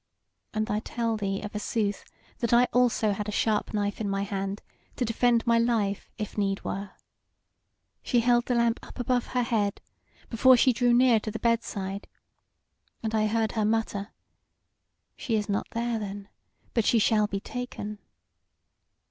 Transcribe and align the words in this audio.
And 0.51 0.71
I 0.71 0.79
tell 0.79 1.15
thee 1.15 1.43
of 1.43 1.53
a 1.53 1.59
sooth 1.59 2.05
that 2.39 2.53
I 2.53 2.63
also 2.73 3.11
had 3.11 3.29
a 3.29 3.31
sharp 3.31 3.71
knife 3.71 4.01
in 4.01 4.09
my 4.09 4.23
hand 4.23 4.63
to 4.95 5.05
defend 5.05 5.45
my 5.45 5.59
life 5.59 6.09
if 6.17 6.39
need 6.39 6.63
were. 6.63 6.93
She 8.01 8.21
held 8.21 8.47
the 8.47 8.55
lamp 8.55 8.79
up 8.81 8.97
above 8.97 9.27
her 9.27 9.43
head 9.43 9.79
before 10.27 10.57
she 10.57 10.73
drew 10.73 10.91
near 10.91 11.19
to 11.19 11.29
the 11.29 11.37
bed 11.37 11.61
side, 11.63 12.07
and 13.03 13.13
I 13.13 13.27
heard 13.27 13.51
her 13.51 13.63
mutter: 13.63 14.07
'She 15.17 15.35
is 15.35 15.47
not 15.47 15.67
there 15.69 15.99
then! 15.99 16.29
but 16.73 16.83
she 16.83 16.97
shall 16.97 17.27
be 17.27 17.39
taken.' 17.39 17.99